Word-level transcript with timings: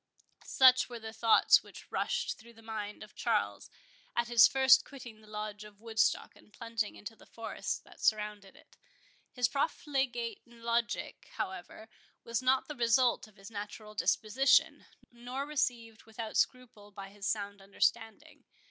Such 0.45 0.89
were 0.89 0.97
the 0.97 1.13
thoughts 1.13 1.61
which 1.61 1.91
rushed 1.91 2.35
through 2.39 2.53
the 2.53 2.63
mind 2.63 3.03
of 3.03 3.13
Charles, 3.13 3.69
at 4.15 4.29
his 4.29 4.47
first 4.47 4.83
quitting 4.83 5.21
the 5.21 5.27
Lodge 5.27 5.63
of 5.63 5.79
Woodstock, 5.79 6.35
and 6.35 6.51
plunging 6.51 6.95
into 6.95 7.15
the 7.15 7.27
forest 7.27 7.83
that 7.83 8.01
surrounded 8.01 8.55
it. 8.55 8.77
His 9.31 9.47
profligate 9.47 10.41
logic, 10.47 11.27
however, 11.33 11.87
was 12.23 12.41
not 12.41 12.67
the 12.67 12.73
result 12.75 13.27
of 13.27 13.35
his 13.35 13.51
natural 13.51 13.93
disposition, 13.93 14.87
nor 15.11 15.45
received 15.45 16.05
without 16.05 16.35
scruple 16.35 16.89
by 16.89 17.09
his 17.09 17.27
sound 17.27 17.61
understanding. 17.61 18.45